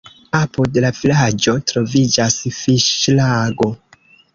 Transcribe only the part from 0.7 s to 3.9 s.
la vilaĝo troviĝas fiŝlago.